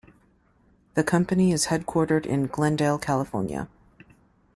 The 0.95 1.03
company 1.03 1.51
is 1.51 1.67
headquartered 1.67 2.25
in 2.25 2.47
Glendale, 2.47 2.97
California. 2.97 3.69